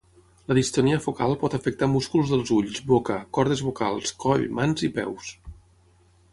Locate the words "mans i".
4.61-4.93